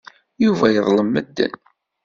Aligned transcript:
Yuba 0.43 0.67
yeḍlem 0.69 1.07
medden. 1.09 1.53